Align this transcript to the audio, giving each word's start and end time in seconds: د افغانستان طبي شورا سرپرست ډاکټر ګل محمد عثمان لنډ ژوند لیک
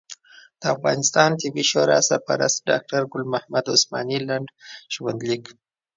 د 0.61 0.63
افغانستان 0.75 1.29
طبي 1.41 1.63
شورا 1.69 1.99
سرپرست 2.09 2.57
ډاکټر 2.69 3.01
ګل 3.11 3.23
محمد 3.33 3.65
عثمان 3.75 4.07
لنډ 4.29 4.47
ژوند 4.93 5.19
لیک 5.29 5.45